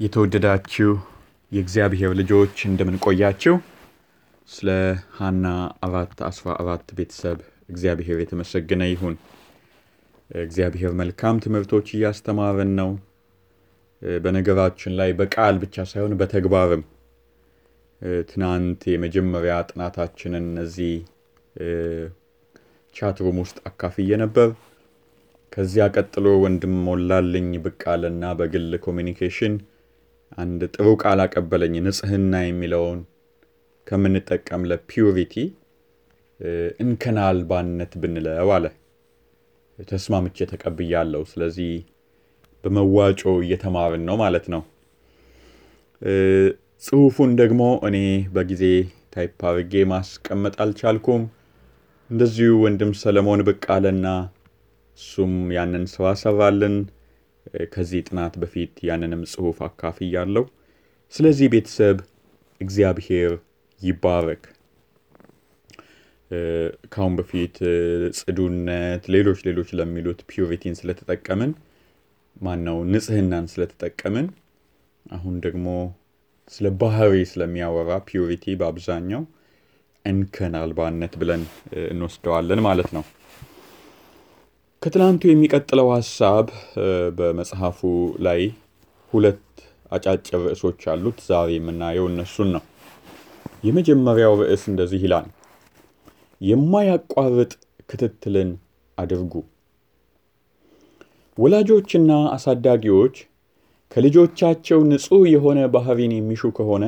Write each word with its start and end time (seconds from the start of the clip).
የተወደዳችሁ 0.00 0.90
የእግዚአብሔር 1.52 2.12
ልጆች 2.20 2.54
እንደምንቆያችሁ 2.68 3.54
ስለ 4.48 4.68
ሀና 5.16 5.46
አራት 5.86 6.20
አስራ 6.28 6.46
አራት 6.62 6.86
ቤተሰብ 6.98 7.38
እግዚአብሔር 7.68 8.18
የተመሰገነ 8.20 8.82
ይሁን። 8.90 9.16
እግዚአብሔር 10.40 10.92
መልካም 11.00 11.40
ትምህርቶች 11.44 11.88
እያስተማረን 11.92 12.72
ነው። 12.80 12.90
በነገራችን 14.22 14.94
ላይ 15.00 15.10
በቃል 15.18 15.56
ብቻ 15.64 15.84
ሳይሆን 15.90 16.14
በተግባርም 16.20 16.84
ትናንት 18.30 18.82
የመጀመሪያ 18.92 19.56
ጥናታችንን 19.68 20.46
እዚህ 20.64 20.94
ቻትሩም 22.94 23.40
ውስጥ 23.42 23.58
አካፍዬ 23.66 24.10
ነበር። 24.22 24.48
ከዚያ 25.52 25.86
ቀጥሎ 25.94 26.32
ወንድም 26.44 26.74
ሞላልኝ 26.86 27.50
አለና 27.92 28.32
በግል 28.38 28.72
communication 28.86 29.54
አንድ 30.38 30.60
ጥሩ 30.74 30.88
ቃል 31.02 31.20
አቀበለኝ። 31.24 31.74
ንጽህና 31.86 32.34
የሚለውን 32.44 32.98
ከምንጠቀም 33.86 34.62
ለ 34.70 34.86
purity 34.86 35.34
እንከን 36.80 37.16
አልባነት 37.24 37.92
ብንለው 38.02 38.50
አለ። 38.56 38.66
ተስማምቼ 39.88 40.46
ተቀብያለሁ። 40.52 41.22
ስለዚህ 41.30 41.72
በመዋጮ 42.64 43.22
እየተማርን 43.44 44.02
ነው 44.08 44.16
ማለት 44.22 44.46
ነው። 44.54 44.62
ጽሁፉን 46.82 47.30
ደግሞ 47.40 47.62
እኔ 47.88 47.96
በጊዜ 48.32 48.62
type 49.14 49.38
አድርጌ 49.48 49.74
ማስቀመጥ 49.92 50.54
አልቻልኩም። 50.64 51.22
እንደዚሁ 52.10 52.52
ወንድም 52.64 52.92
ሰለሞን 53.00 53.40
ብቅ 53.48 53.64
አለና 53.74 54.06
እሱም 54.98 55.34
ያንን 55.56 55.84
ስራ 55.92 56.06
ሰራልን። 56.22 56.76
ከዚህ 57.72 58.00
ጥናት 58.08 58.34
በፊት 58.42 58.72
ያንንም 58.88 59.22
ጽሁፍ 59.32 59.58
አካፍያለሁ። 59.66 60.44
ስለዚህ 61.14 61.46
ቤተሰብ 61.54 61.98
እግዚአብሔር 62.60 63.32
ይባረክ። 63.80 64.42
ከአሁን 66.92 67.14
በፊት 67.18 67.56
ጽዱነት፣ 68.18 69.04
ሌሎች 69.14 69.40
ሌሎች 69.48 69.70
ለሚሉት 69.78 70.20
purity 70.30 70.63
ን 70.63 70.74
ስለተጠቀምን 70.80 71.52
ማን 72.40 72.62
ንጽህናን 72.92 73.46
ስለተጠቀምን 73.52 74.26
አሁን 75.06 75.34
ደግሞ 75.46 75.66
ስለ 76.52 76.66
ባህሪ 76.80 77.14
ስለሚያወራ 77.30 77.90
purity 78.06 78.54
በአብዛኛው 78.60 79.22
እንከን 80.04 80.54
አልባነት 80.60 81.12
ብለን 81.20 81.42
እንወስደዋለን 81.90 82.60
ማለት 82.66 82.90
ነው። 82.96 83.04
ከትናንቱ 84.82 85.22
የሚቀጥለው 85.28 85.88
ሀሳብ 85.94 86.46
በመጽሐፉ 87.16 87.80
ላይ 88.26 88.40
ሁለት 89.12 89.42
አጫጭር 89.92 90.40
ርዕሶች 90.44 90.80
አሉት። 90.92 91.18
ዛሬ 91.26 91.48
የምናየው 91.56 92.06
እነሱን 92.10 92.48
ነው። 92.54 92.62
የመጀመሪያው 93.64 94.34
ርዕስ 94.40 94.62
እንደዚህ 94.70 95.00
ይላል፣ 95.06 95.26
የማያቋርጥ 96.40 97.52
ክትትልን 97.90 98.50
አድርጉ። 98.98 99.34
ወላጆችና 101.38 102.10
አሳዳጊዎች 102.34 103.16
ከልጆቻቸው 103.92 104.80
ንጹሕ 104.90 105.22
የሆነ 105.34 105.60
ባህሪን 105.74 106.14
የሚሹ 106.16 106.52
ከሆነ 106.58 106.84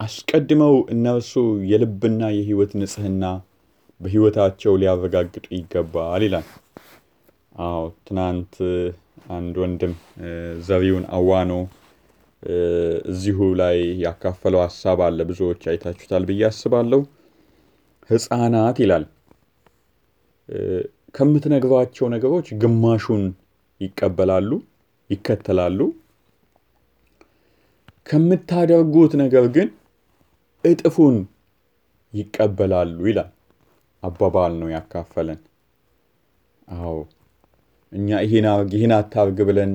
አስቀድመው 0.00 0.74
እነርሱ 0.94 1.32
የልብና 1.70 2.22
የሕይወት 2.34 2.74
ንጽህና 2.80 3.24
በሕይወታቸው 4.00 4.72
ሊያረጋግጡ 4.80 5.44
ይገባል 5.54 6.22
ይላል። 6.26 6.46
አዎ 7.64 7.78
ትናንት 8.06 8.54
አንድ 9.30 9.54
ወንድም 9.62 9.92
ዘሪውን 10.66 11.04
አዋኖ 11.16 11.52
እዚሁ 13.12 13.38
ላይ 13.60 13.76
ያካፈለው 14.04 14.60
ሀሳብ 14.64 14.98
አለ። 15.06 15.18
ብዙዎች 15.30 15.62
አይታችሁታል 15.70 16.24
ብዬ 16.28 16.42
አስባለሁ። 16.48 17.00
ሕፃናት 18.10 18.76
ይላል 18.82 19.04
ከምትነግሯቸው 21.14 22.06
ነገሮች 22.14 22.46
ግማሹን 22.62 23.24
ይቀበላሉ፣ 23.80 24.50
ይከተላሉ። 25.10 25.80
ከምታደርጉት 28.06 29.12
ነገር 29.22 29.44
ግን 29.56 29.68
እጥፉን 30.64 31.16
ይቀበላሉ 32.12 32.98
ይላል። 33.10 33.28
አባባል 34.02 34.52
ነው 34.60 34.68
ያካፈለን። 34.74 35.40
አዎ 36.76 36.96
እኛ 37.92 38.08
ይህን 38.72 38.92
አታርግ 38.96 39.38
ብለን 39.48 39.72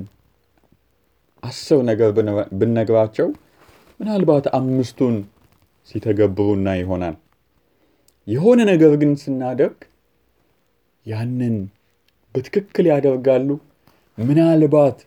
አስር 1.43 1.79
ነገር 1.89 2.09
ብንነግራቸው 2.53 3.27
ምናልባት 3.99 4.45
አምስቱን 4.57 5.15
ሲተገብሩና 5.89 6.67
ይሆናል። 6.79 7.15
የሆነ 8.27 8.59
ነገር 8.71 8.93
ግን 9.01 9.11
ስናደርግ 9.21 9.79
ያንን 11.05 11.55
በትክክል 12.35 12.85
ያደርጋሉ። 12.91 13.49
ምናልባት 14.17 14.99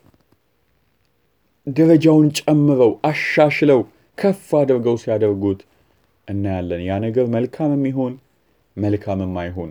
ደረጃውን 1.66 2.28
ጨምረው 2.40 2.92
አሻሽለው 3.08 3.80
ከፍ 4.18 4.44
አድርገው 4.58 4.96
ሲያደርጉት 5.02 5.60
እናያለን። 6.28 6.82
ያ 6.86 6.94
ነገር 7.04 7.26
መልካምም 7.34 7.82
ይሁን 7.90 8.12
መልካምም 8.76 9.34
አይሁን 9.42 9.70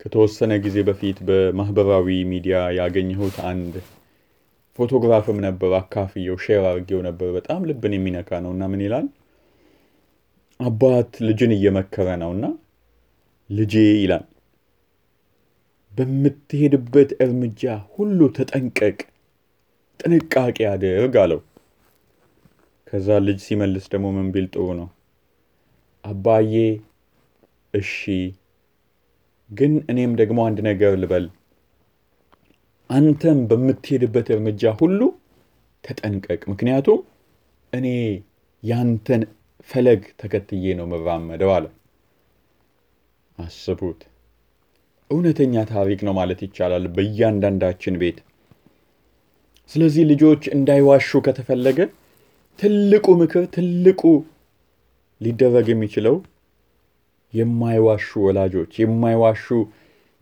ከተወሰነ 0.00 0.52
ጊዜ 0.64 0.76
በፊት 0.86 1.18
በማህበራዊ 1.28 2.08
ሚዲያ 2.30 2.56
ያገኘሁት 2.78 3.36
አንድ 3.50 3.74
ፎቶግራፍም 4.78 5.38
ነበር። 5.44 5.70
አካፍየው 5.78 6.36
share 6.44 6.64
አድርጌው 6.70 7.00
ነበር። 7.06 7.28
በጣም 7.36 7.60
ልብን 7.68 7.94
የሚነካ 7.96 8.40
ነው 8.44 8.52
እና 8.54 8.64
ምን 8.72 8.82
ይላል? 8.84 9.06
አባት 10.60 11.10
ልጅን 11.26 11.52
እየመከረ 11.56 12.08
ነው 12.22 12.30
እና 12.36 12.44
ልጄ 13.50 13.74
ይላል 14.02 14.24
በምትሄድበት 15.92 17.10
እርምጃ 17.24 17.62
ሁሉ 17.92 18.18
ተጠንቀቅ፣ 18.36 18.98
ጥንቃቄ 20.00 20.58
አድርግ 20.72 21.14
አለው። 21.22 21.40
ከዛ 22.86 23.08
ልጅ 23.26 23.38
ሲመልስ 23.46 23.86
ደግሞ 23.92 24.06
ምን 24.16 24.28
ቢል 24.34 24.46
ጥሩ 24.52 24.66
ነው? 24.80 24.88
አባዬ 26.04 26.52
እሺ 27.74 27.92
ግን 29.50 29.72
እኔም 29.90 30.12
ደግሞ 30.20 30.38
አንድ 30.48 30.58
ነገር 30.68 30.92
ልበል፣ 31.02 31.26
አንተም 32.90 33.38
በምትሄድበት 33.50 34.28
እርምጃ 34.34 34.72
ሁሉ 34.80 35.00
ተጠንቀቅ፣ 35.84 36.42
ምክንያቱም 36.52 37.00
እኔ 37.72 37.86
ያንተን 38.62 39.22
ፈለግ 39.68 40.02
ተከትዬ 40.20 40.74
ነው 40.78 40.86
መራመደው 40.92 41.50
አለ። 41.56 41.66
አስቡት፣ 43.38 44.00
እውነተኛ 45.10 45.64
ታሪክ 45.72 46.00
ነው 46.06 46.14
ማለት 46.18 46.40
ይቻላል 46.46 46.86
በእያንዳንዳችን 46.94 47.98
ቤት። 48.02 48.18
ስለዚህ 49.70 50.04
ልጆች 50.10 50.42
እንዳይዋሹ 50.56 51.20
ከተፈለገ 51.26 51.78
ትልቁ 52.58 53.06
ምክር፣ 53.20 53.44
ትልቁ 53.54 54.02
ሊደረግ 55.20 55.66
የሚችለው 55.72 56.16
የማይዋሹ 57.32 58.08
ወላጆች 58.26 58.72
የማይዋሹ 58.82 59.46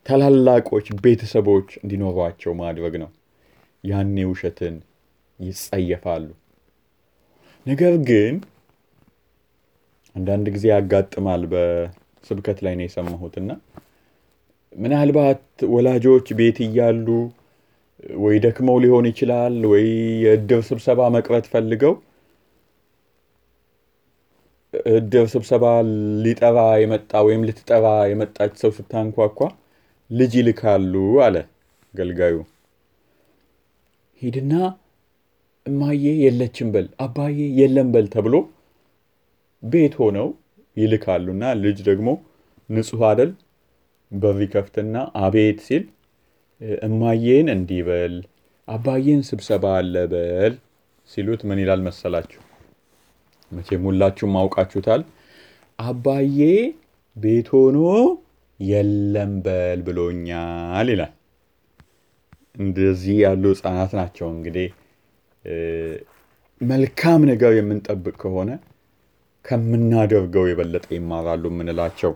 ታላላቆች 0.07 0.87
ቤተሰቦች 1.05 1.69
እንዲኖሯቸው 1.81 2.53
ማድረግ 2.61 2.95
ነው። 3.03 3.11
ያኔ 3.85 4.17
ውሸትን 4.31 4.75
ይጸየፋሉ። 5.39 6.27
ነገር 7.67 7.95
ግን 8.09 8.35
አንዳንድ 10.17 10.47
ጊዜ 10.55 10.65
ያጋጥማል። 10.73 11.43
በስብከት 11.53 12.59
ላይ 12.67 12.75
ነው 12.79 12.87
የሰማሁትና 12.87 13.51
ምናልባት 14.73 15.43
ወላጆች 15.75 16.27
ቤት 16.39 16.59
እያሉ 16.65 17.07
ወይ 18.19 18.37
ደክመው 18.45 18.77
ሊሆን 18.85 19.07
ይችላል፣ 19.11 19.57
ወይ 19.73 19.87
የእድር 20.25 20.62
ስብሰባ 20.69 21.00
መቅረት 21.17 21.47
ፈልገው 21.53 21.95
እድር 24.93 25.26
ስብሰባ 25.32 25.65
ሊጠራ 26.25 26.59
የመጣ 26.82 27.23
ወይም 27.26 27.44
ልትጠራ 27.49 27.87
የመጣች 28.11 28.53
ሰው 28.62 28.71
ስታንኳኳ 28.76 29.38
ልጅ 30.11 30.32
ይልካሉ 30.41 30.94
አለ 31.26 31.37
አገልጋዩ። 31.94 32.37
ሂድና 34.23 34.53
እማዬ 35.67 36.05
የለችም 36.25 36.69
በል፣ 36.75 36.87
አባዬ 37.05 37.38
የለም 37.59 37.88
በል 37.94 38.06
ተብሎ 38.15 38.35
ቤት 39.62 39.94
ሆነው 40.00 40.29
ይልካሉና 40.76 41.44
ልጅ 41.62 41.79
ደግሞ 41.88 42.09
ንጹሕ 42.69 43.03
አደል 43.11 43.32
በር 44.12 44.38
ይከፍትና 44.44 44.97
አቤት 45.25 45.61
ሲል 45.67 45.85
እማዬን 46.87 47.49
እንዲህ 47.55 47.82
በል፣ 47.88 48.15
አባዬን 48.69 49.23
ስብሰባ 49.29 49.65
አለ 49.79 49.94
በል 50.12 50.55
ሲሉት 51.11 51.41
ምን 51.49 51.59
ይላል 51.62 51.81
መሰላችሁ? 51.87 52.41
መቼም 53.55 53.87
ሁላችሁም 53.89 54.35
አውቃችሁታል። 54.41 55.03
አባዬ 55.79 56.39
ቤት 57.17 57.49
ሆኖ 57.55 57.79
የለም 58.61 59.33
በል 59.45 59.81
ብሎኛል 59.87 60.89
ይላል። 60.93 61.12
እንደዚህ 62.56 63.17
ያሉ 63.25 63.45
ሕፃናት 63.53 63.93
ናቸው 63.99 64.27
እንግዲህ 64.35 64.69
መልካም 66.61 67.21
ነገር 67.31 67.53
የምንጠብቅ 67.56 68.15
ከሆነ 68.21 68.51
ከምናደርገው 69.45 70.45
የበለጠ 70.49 70.87
ይማራሉ 70.97 71.45
የምንላቸው። 71.50 72.12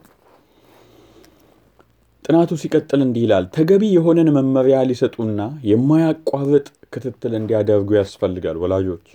ጥናቱ 2.25 2.52
ሲቀጥል 2.61 3.00
እንዲህ 3.05 3.23
ይላል። 3.25 3.44
ተገቢ 3.55 3.82
የሆነን 3.93 4.29
መመሪያ 4.37 4.79
ሊሰጡና 4.88 5.41
የማያቋርጥ 5.69 6.64
ክትትል 6.93 7.32
እንዲያደርጉ 7.38 7.91
ያስፈልጋል። 7.99 8.56
ወላጆች 8.62 9.06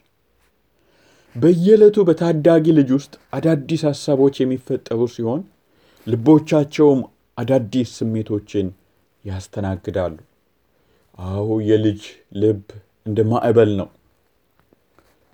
በየዕለቱ 1.36 1.98
በታዳጊ 2.08 2.66
ልጅ 2.78 2.90
ውስጥ 2.96 3.14
አዳዲስ 3.36 3.82
ሀሳቦች 3.90 4.36
የሚፈጠሩ 4.42 5.02
ሲሆን 5.14 5.42
ልቦቻቸውም 6.08 7.00
አዳዲስ 7.38 7.92
ስሜቶችን 8.00 8.68
ያስተናግዳሉ። 9.26 10.16
አዎ 11.20 11.48
የልጅ 11.70 12.02
ልብ 12.42 12.62
እንደ 13.06 13.20
ማዕበል 13.32 13.72
ነው። 13.80 13.90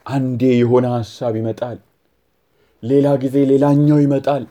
አንዴ 0.05 0.41
የሆነ 0.59 0.85
ሀሳብ 0.95 1.33
ይመጣል፣ 1.39 1.77
ሌላ 2.83 3.07
ጊዜ 3.23 3.37
ሌላኛው 3.51 3.99
ይመጣል። 4.05 4.45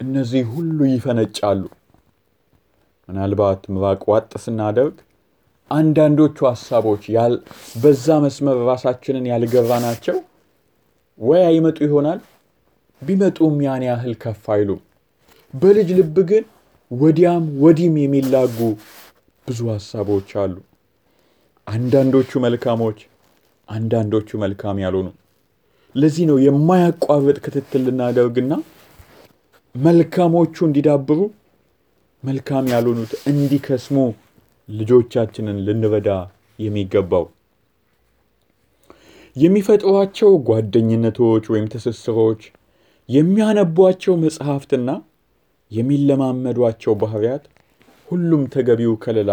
እነዚህ 0.00 0.42
ሁሉ 0.52 0.78
ይፈነጫሉ። 0.92 1.62
ምናልባት 3.08 3.62
ምራቅ 3.74 4.02
ዋጥ 4.10 4.30
ስናደርግ 4.44 4.96
አንዳንዶቹ 5.70 6.38
ሀሳቦች 6.50 7.02
በዛ 7.82 8.06
መስመር 8.24 8.58
ራሳችንን 8.70 9.24
ያልገራናቸው 9.30 10.16
ወይ 11.18 11.42
አይመጡ 11.46 11.78
ይሆናል። 11.86 12.20
ቢመጡም 13.02 13.56
ያን 13.64 13.82
ያህል 13.88 14.14
ከፍ 14.22 14.44
አይሉም። 14.54 14.80
በልጅ 15.54 15.88
ልብ 15.98 16.16
ግን 16.30 16.44
ወዲያም 16.90 17.44
ወዲህም 17.62 17.96
የሚላጉ 18.00 18.58
ብዙ 19.46 19.60
ሀሳቦች 19.72 20.30
አሉ። 20.42 20.54
አንዳንዶቹ 21.66 22.30
መልካሞች፣ 22.44 22.98
አንዳንዶቹ 23.68 24.28
መልካም 24.42 24.76
ያልሆኑ። 24.84 25.08
ለዚህ 25.94 26.24
ነው 26.30 26.38
የማያቋርጥ 26.44 27.38
ክትትል 27.44 27.82
ልናደርግና 27.86 28.52
መልካሞቹ 29.74 30.54
እንዲዳብሩ 30.66 31.18
መልካም 32.22 32.64
ያልሆኑት 32.72 33.12
እንዲከስሙ 33.30 33.96
ልጆቻችንን 34.68 35.58
ልንረዳ 35.66 36.08
የሚገባው። 36.58 37.24
የሚፈጥሯቸው 39.36 40.30
ጓደኝነቶች 40.48 41.44
ወይም 41.52 41.66
ትስስሮች፣ 41.72 42.40
የሚያነቧቸው 43.08 44.14
መጽሐፍትና 44.24 44.90
የሚለማመዷቸው 45.72 46.92
ባህሪያት 47.00 47.44
ሁሉም 48.08 48.42
ተገቢው 48.54 48.92
ከለላ 49.02 49.32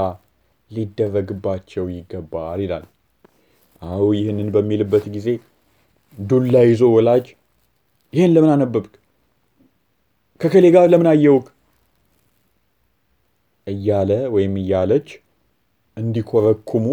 ሊደረግባቸው 0.72 1.86
ይገባል 1.96 2.60
ይላል። 2.66 2.86
አዎ 3.82 4.06
ይህንን 4.18 4.48
በሚልበት 4.56 5.06
ጊዜ 5.16 5.28
ዱላ 6.18 6.58
ይዞ 6.70 6.84
ወላጅ 6.96 7.26
ይህን 8.14 8.32
ለምን 8.36 8.52
አነበብክ? 8.54 8.94
ከከሌ 10.42 10.66
ጋር 10.76 10.86
ለምን 10.92 11.10
አየውክ? 11.12 11.48
እያለ 13.68 14.12
ወይም 14.36 14.54
እያለች 14.62 15.08
እንዲኮረኩሙ 15.98 16.86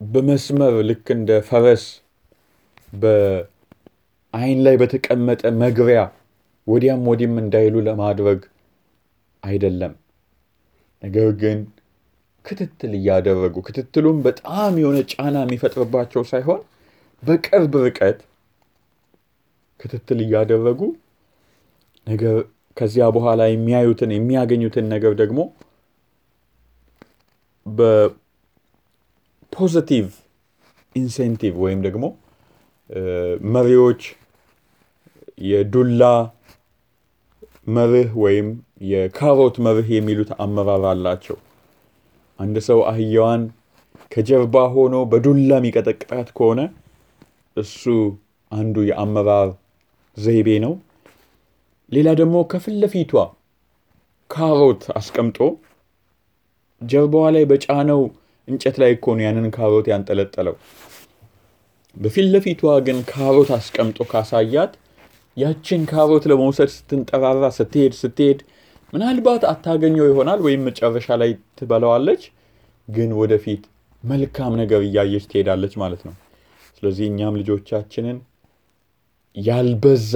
በመስመር 0.00 0.74
ልክ 0.88 1.06
እንደ 1.14 1.30
ፈረስ 1.48 1.84
በዓይን 2.94 4.58
ላይ 4.66 4.74
በተቀመጠ 4.82 5.42
መግሪያ 5.62 6.00
ወዲያም 6.66 7.02
ወዲህም 7.10 7.34
እንዳይሉ 7.42 7.74
ለማድረግ 7.88 8.40
አይደለም። 9.42 9.94
ነገር 11.02 11.28
ግን 11.40 11.58
ክትትል 12.44 12.92
እያደረጉ 12.98 13.56
ክትትሉም 13.66 14.16
በጣም 14.26 14.72
የሆነ 14.80 14.98
ጫና 15.12 15.36
የሚፈጥርባቸው 15.44 16.22
ሳይሆን 16.30 16.60
በቅርብ 17.22 17.74
ርቀት 17.84 18.18
ክትትል 19.80 20.18
እያደረጉ 20.24 20.80
ነገር 22.06 22.36
ከዚያ 22.76 23.04
በኋላ 23.16 23.42
የሚያዩትን 23.50 24.10
የሚያገኙትን 24.14 24.86
ነገር 24.94 25.12
ደግሞ 25.22 25.40
በ 29.54 29.64
positive 29.64 30.06
incentive 30.94 31.52
ወይም 31.64 31.80
ደግሞ 31.84 32.04
መሪዎች 33.54 34.00
የዱላ 35.48 36.02
መርህ 37.76 38.10
ወይም 38.22 38.48
የካሮት 38.88 39.56
መርህ 39.66 39.88
የሚሉት 39.96 40.30
አመራር 40.44 40.84
አላቸው። 40.90 41.36
አንድ 42.38 42.56
ሰው 42.68 42.80
አህያዋን 42.90 43.44
ከጀርባ 44.12 44.64
ሆኖ 44.74 45.04
በዱላ 45.12 45.52
የሚቀጠቅጣት 45.60 46.28
ከሆነ 46.38 46.60
እሱ 47.56 47.82
አንዱ 48.52 48.84
የአመራር 48.90 49.48
ዘይቤ 50.16 50.58
ነው። 50.66 50.74
ሌላ 51.92 52.10
ደግሞ 52.20 52.36
ከፊት 52.52 52.76
ለፊቷ 52.82 53.14
ካሮት 54.30 54.84
አስቀምጦ 54.96 55.38
ጀርባዋ 56.82 57.26
ላይ 57.36 57.46
በጫነው 57.50 58.02
እንጨት 58.48 58.76
ላይ 58.82 58.90
እኮ 58.96 59.06
ነው 59.16 59.24
ያንን 59.26 59.46
ካሮት 59.54 59.86
ያንጠለጠለው። 59.92 60.56
በፊት 61.96 62.26
ለፊቷ 62.32 62.72
ግን 62.86 62.98
ካሮት 63.10 63.50
አስቀምጦ 63.56 63.98
ካሳያት 64.10 64.72
ያችን 65.36 65.82
ካሮት 65.90 66.24
ለመውሰድ 66.30 66.70
ስትንጠራራ 66.74 67.44
ስትሄድ 67.56 67.94
ስትሄድ 68.00 68.40
ምናልባት 68.92 69.42
አታገኘው 69.50 70.06
ይሆናል 70.10 70.40
ወይም 70.46 70.62
መጨረሻ 70.68 71.16
ላይ 71.22 71.30
ትበላዋለች፣ 71.58 72.22
ግን 72.88 73.10
ወደፊት 73.20 73.62
መልካም 74.04 74.52
ነገር 74.60 74.80
እያየች 74.86 75.24
ትሄዳለች 75.30 75.74
ማለት 75.82 76.02
ነው። 76.08 76.14
ስለዚህ 76.76 77.04
እኛም 77.08 77.38
ልጆቻችንን 77.40 78.18
ያልበዛ 79.36 80.12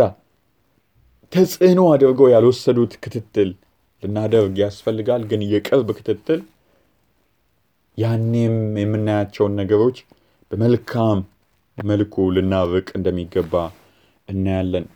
ተጽዕኖ 1.32 1.80
አድርገው 1.92 2.28
ያልወሰዱት 2.32 2.92
ክትትል 3.02 3.50
ልናደርግ 4.02 4.54
ያስፈልጋል። 4.62 5.22
ግን 5.30 5.40
የቅርብ 5.52 5.88
ክትትል 5.98 6.40
ያኔም 7.98 8.54
የምናያቸውን 8.80 9.56
ነገሮች 9.60 9.96
በመልካም 10.50 11.18
መልኩ 11.78 12.14
ልናርቅ 12.34 12.86
እንደሚገባ 12.98 13.54
እናያለን። 14.28 14.86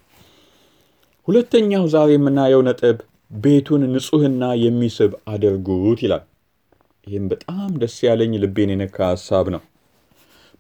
ሁለተኛው 1.29 1.85
ዛሬ 1.93 2.11
የምናየው 2.15 2.63
ነጥብ 2.69 2.97
ቤቱን 3.37 3.83
ንጹሕና 3.93 4.45
የሚስብ 4.63 5.13
አድርጉት 5.33 6.01
ይላል። 6.05 6.25
ይህም 7.07 7.27
በጣም 7.33 7.71
ደስ 7.83 7.97
ያለኝ 8.07 8.33
ልቤን 8.43 8.73
የነካ 8.73 8.99
ሀሳብ 9.13 9.47
ነው። 9.55 9.63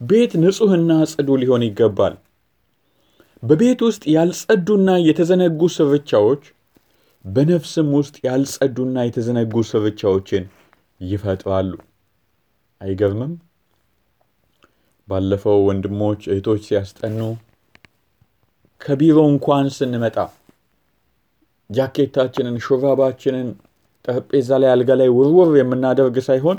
ቤት 0.00 0.32
ንጹሕና 0.42 0.92
ጽዱ 1.10 1.30
ሊሆን 1.42 1.64
ይገባል። 1.66 2.14
በቤት 3.42 3.80
ውስጥ 3.86 4.02
ያልጸዱና 4.14 4.90
የተዘነጉ 5.06 5.68
ስርቻዎች 5.76 6.42
በነፍስም 7.24 7.88
ውስጥ 7.98 8.16
ያልጸዱና 8.26 8.96
የተዘነጉ 9.06 9.62
ስርቻዎችን 9.70 10.44
ይፈጥራሉ። 11.00 11.72
አይገርምም? 12.82 13.32
ባለፈው 15.08 15.58
ወንድሞች 15.68 16.20
እህቶች 16.28 16.62
ሲያስጠኑ 16.68 17.20
ከቢሮ 18.80 19.18
እንኳን 19.32 19.66
ስንመጣ 19.76 20.16
ጃኬታችንን፣ 21.70 22.56
ሹራባችንን 22.64 23.48
ጠረጴዛ 24.04 24.50
ላይ 24.62 24.70
አልጋ 24.72 24.90
ላይ 25.00 25.08
ውርውር 25.16 25.50
የምናደርግ 25.58 26.16
ሳይሆን 26.28 26.58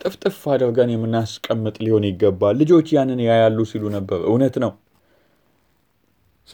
ጥፍጥፍ 0.00 0.38
አድርገን 0.52 0.90
የምናስቀምጥ 0.92 1.76
ሊሆን 1.84 2.04
ይገባል። 2.08 2.54
ልጆች 2.60 2.88
ያንን 2.96 3.20
ያያሉ 3.26 3.58
ሲሉ 3.70 3.84
ነበር። 3.96 4.20
እውነት 4.28 4.56
ነው። 4.64 4.72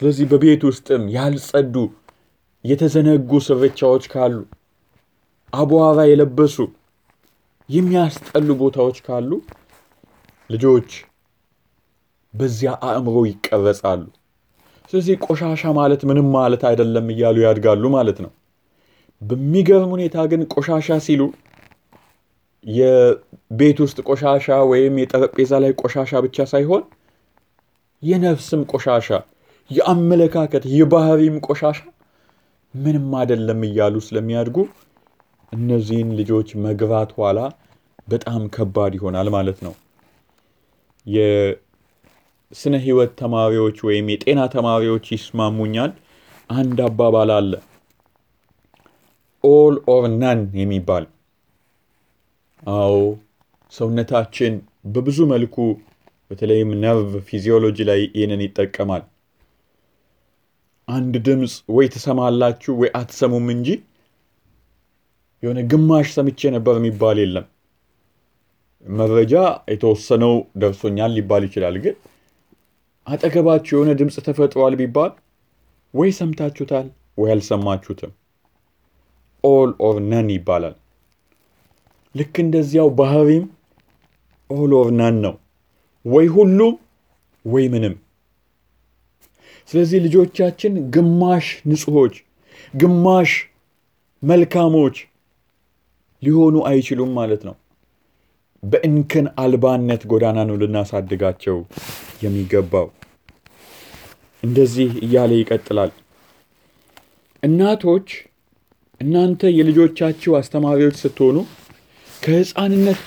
ስለዚህ 0.01 0.25
በቤት 0.31 0.63
ውስጥም 0.69 1.03
ያልጸዱ 1.15 1.75
የተዘነጉ 2.65 3.39
ስርቻዎች 3.47 4.05
ካሉ፣ 4.13 4.35
አቧራ 5.53 5.99
የለበሱ 6.09 6.55
የሚያስጠሉ 7.69 8.49
ቦታዎች 8.59 8.97
ካሉ 9.05 9.31
ልጆች 10.49 10.89
በዚያ 12.33 12.71
አእምሮ 12.87 13.17
ይቀረጻሉ። 13.29 14.03
ስለዚህ 14.89 15.15
ቆሻሻ 15.27 15.63
ማለት 15.77 16.01
ምንም 16.09 16.27
ማለት 16.35 16.63
አይደለም 16.69 17.05
እያሉ 17.13 17.37
ያድጋሉ 17.45 17.83
ማለት 17.95 18.17
ነው። 18.25 18.31
በሚገርም 19.21 19.91
ሁኔታ 19.95 20.25
ግን 20.31 20.41
ቆሻሻ 20.53 20.97
ሲሉ 21.05 21.21
የቤት 22.65 23.77
ውስጥ 23.83 23.97
ቆሻሻ 24.09 24.57
ወይም 24.71 24.95
የጠረጴዛ 25.01 25.53
ላይ 25.63 25.71
ቆሻሻ 25.81 26.21
ብቻ 26.25 26.37
ሳይሆን 26.53 26.83
የነፍስም 28.03 28.61
ቆሻሻ፣ 28.71 29.09
የአመለካከት 29.71 30.63
የባህሪም 30.75 31.37
ቆሻሻ 31.47 31.79
ምንም 32.73 33.07
አይደለም 33.19 33.61
እያሉ 33.67 33.95
ስለሚያድጉ 34.07 34.57
እነዚህን 35.51 36.09
ልጆች 36.19 36.49
መግራት 36.65 37.09
ኋላ 37.17 37.39
በጣም 38.07 38.41
ከባድ 38.55 38.93
ይሆናል 38.97 39.27
ማለት 39.35 39.59
ነው። 39.65 39.73
የስነ 41.05 42.75
ሕይወት 42.83 43.11
ተማሪዎች 43.21 43.77
ወይም 43.87 44.05
የጤና 44.13 44.41
ተማሪዎች 44.55 45.05
ይስማሙኛል። 45.15 45.91
አንድ 46.49 46.79
አባባል 46.87 47.29
አለ 47.35 47.51
all 49.43 49.75
or 49.93 50.05
none 50.15 50.39
የሚባል 50.59 51.05
አዎ፣ 52.75 52.95
ሰውነታችን 53.73 54.53
በብዙ 54.93 55.19
መልኩ 55.31 55.55
በተለይም 56.31 56.71
nerve 56.83 57.11
physiology 57.27 57.77
ላይ 57.89 57.99
ይህንን 58.09 58.41
ይጠቀማል። 58.45 59.03
አንድ 60.87 61.13
ድምፅ 61.27 61.53
ወይ 61.75 61.87
ትሰማላችሁ 61.93 62.73
ወይ 62.81 62.89
አትሰሙም 62.99 63.47
እንጂ 63.53 63.69
የሆነ 65.45 65.59
ግማሽ 65.71 66.07
ሰምቼ 66.15 66.49
ነበር 66.55 66.75
የሚባል 66.79 67.17
የለም። 67.21 67.45
መረጃ 68.85 69.33
የተወሰነው 69.71 70.33
ደርሶኛል 70.61 71.11
ሊባል 71.17 71.43
ይችላል። 71.47 71.75
ግን 71.83 71.95
አጠገባችሁ 73.07 73.73
የሆነ 73.75 73.91
ድምፅ 73.99 74.15
ተፈጥሯል 74.27 74.75
ቢባል 74.79 75.11
ወይ 75.93 76.09
ሰምታችሁታል 76.19 76.87
ወይ 77.17 77.29
አልሰማችሁትም። 77.33 78.11
all 79.43 79.71
or 79.87 79.97
none 80.11 80.29
ይባላል። 80.35 80.75
ልክ 82.15 82.35
እንደዚያው 82.43 82.89
ባህሪም 82.99 83.45
all 84.49 84.71
or 84.79 84.89
none 84.93 85.15
ነው። 85.25 85.35
ወይ 86.05 86.27
ሁሉም 86.35 86.73
ወይ 87.45 87.65
ምንም። 87.67 87.95
ስለዚህ 89.69 89.99
ልጆቻችን 90.05 90.73
ግማሽ 90.95 91.45
ንጹሖች፣ 91.67 92.15
ግማሽ 92.73 93.31
መልካሞች 94.23 94.95
ሊሆኑ 96.23 96.55
አይችሉም 96.69 97.11
ማለት 97.17 97.41
ነው። 97.47 97.55
በእንከን 98.63 99.27
አልባነት 99.39 100.01
ጎዳና 100.11 100.39
ነው 100.49 100.55
ልናሳድጋቸው 100.61 101.57
የሚገባው። 102.23 102.87
እንደዚህ 104.43 104.89
እያለ 105.05 105.31
ይቀጥላል። 105.39 105.91
እናቶች 107.43 108.07
እናንተ 109.01 109.51
የልጆቻችሁ 109.57 110.31
አስተማሪዎች 110.39 110.95
ስትሆኑ 111.01 111.37
ከሕፃንነት 112.09 113.01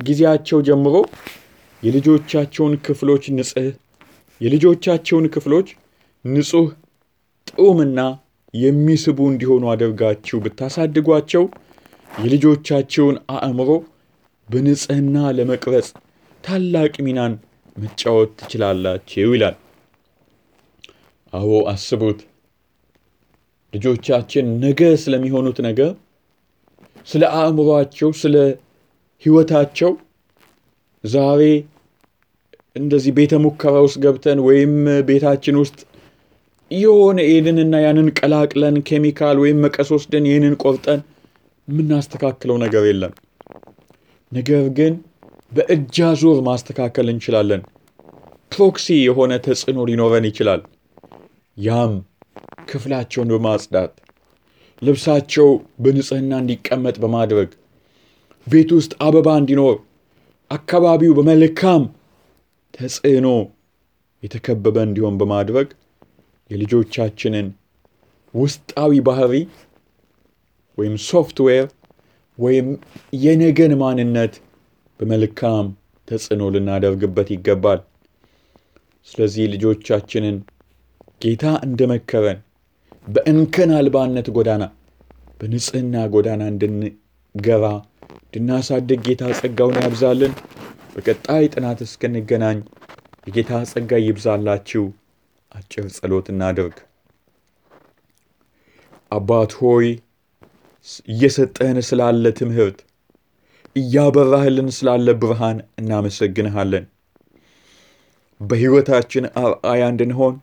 ጊዜያቸው 0.00 0.58
ጀምሮ 0.68 0.94
የልጆቻቸውን 1.82 2.74
ክፍሎች 2.86 3.24
ንጽህ 3.36 3.68
የልጆቻቸውን 4.40 5.26
ክፍሎች 5.34 5.68
ንጹህ 6.24 6.68
ጥዑምና 7.48 8.00
የሚስቡ 8.54 9.18
እንዲሆኑ 9.30 9.64
አድርጋችሁ 9.72 10.36
ብታሳድጓቸው 10.44 11.44
የልጆቻቸውን 12.14 13.16
አእምሮ 13.36 13.70
በንጽህና 14.48 15.16
ለመቅረጽ 15.36 15.88
ታላቅ 16.44 16.94
ሚናን 17.06 17.32
መጫወት 17.76 18.32
ትችላላችሁ 18.40 19.30
ይላል። 19.34 19.56
አዎ 21.32 21.52
አስቡት፣ 21.72 22.18
ልጆቻችን 23.72 24.46
ነገ 24.64 24.80
ስለሚሆኑት 25.04 25.58
ነገር 25.68 25.90
ስለ 27.08 27.22
አእምሯቸው፣ 27.38 28.10
ስለ 28.20 28.36
ሕይወታቸው 29.22 29.90
ዛሬ 31.04 31.42
እንደዚህ 32.76 33.12
ቤተ 33.18 33.34
ሙከራ 33.44 33.74
ውስጥ 33.86 33.98
ገብተን 34.04 34.38
ወይም 34.46 34.72
ቤታችን 35.08 35.58
ውስጥ 35.62 35.78
የሆነ 36.70 37.18
ይህንንና 37.28 37.74
ያንን 37.84 38.08
ቀላቅለን 38.18 38.76
ኬሚካል 38.88 39.36
ወይም 39.42 39.58
መቀስ 39.64 39.88
ወስደን 39.94 40.24
ይህንን 40.30 40.54
ቆርጠን 40.62 41.00
የምናስተካክለው 41.68 42.56
ነገር 42.64 42.84
የለም። 42.88 43.12
ነገር 44.32 44.64
ግን 44.78 44.94
በእጅ 45.52 45.96
አዙር 46.08 46.38
ማስተካከል 46.48 47.06
እንችላለን። 47.12 47.62
proxy 48.52 48.86
የሆነ 49.02 49.32
ተጽዕኖ 49.44 49.78
ሊኖረን 49.90 50.26
ይችላል። 50.30 50.62
ያም 51.56 51.92
ክፍላቸውን 52.70 53.30
በማጽዳት 53.34 53.92
ልብሳቸው 54.82 55.48
በንጽህና 55.82 56.32
እንዲቀመጥ 56.42 56.96
በማድረግ 57.02 57.50
ቤት 58.46 58.70
ውስጥ 58.78 58.92
አበባ 59.06 59.28
እንዲኖር 59.40 59.76
አካባቢው 60.50 61.12
በመልካም 61.18 61.82
ተጽዕኖ 62.74 63.28
የተከበበ 64.22 64.76
እንዲሆን 64.86 65.14
በማድረግ 65.20 65.68
የልጆቻችንን 66.50 67.46
ውስጣዊ 68.34 68.92
ባህሪ 69.08 69.32
ወይም 70.78 70.94
ሶፍትዌር 71.08 71.66
ወይም 72.38 72.68
የነገን 73.18 73.72
ማንነት 73.82 74.34
በመልካም 75.00 75.66
ተጽዕኖ 76.08 76.42
ልናደርግበት 76.54 77.28
ይገባል። 77.34 77.80
ስለዚህ 79.08 79.44
ልጆቻችንን 79.52 80.36
ጌታ 81.20 81.44
እንደመከረን 81.66 82.38
በእንከን 83.06 83.70
አልባነት 83.78 84.28
ጎዳና 84.36 84.64
በንጽህና 85.40 86.04
ጎዳና 86.12 86.42
እንድንገባ 86.52 87.64
እንድናሳድግ 88.26 89.00
ጌታ 89.06 89.24
ጸጋውን 89.40 89.78
ያብዛልን። 89.82 90.32
በቀጣይ 90.94 91.44
ጥናት 91.52 91.78
እስክንገናኝ 91.84 92.58
የጌታ 93.26 93.60
ጸጋ 93.70 93.92
ይብዛላችሁ። 94.02 94.84
አጭር 95.52 95.86
ጸሎት 95.96 96.26
እናድርግ። 96.32 96.76
አባት 99.10 99.52
ሆይ 99.60 99.86
እየሰጠህን 101.08 101.78
ስላለ 101.88 102.32
ትምህርት 102.38 102.78
እያበራህልን 103.76 104.68
ስላለ 104.76 105.06
ብርሃን 105.22 105.58
እናመሰግንሃለን። 105.80 106.84
በሕይወታችን 108.40 109.24
አርአያ 109.42 109.82
እንድንሆን 109.92 110.34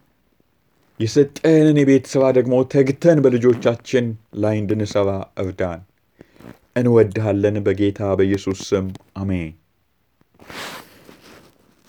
የሰጠህንን 0.99 1.77
የቤት 1.81 2.05
ሥራ 2.11 2.23
ደግሞ 2.37 2.55
ተግተን 2.73 3.19
በልጆቻችን 3.23 4.05
ላይ 4.41 4.55
እንድንሠራ 4.61 5.09
እርዳን። 5.43 5.81
እንወድሃለን። 6.75 7.55
በጌታ 7.65 8.01
በኢየሱስ 8.19 8.59
ስም 8.69 8.85
አሜን። 9.15 9.49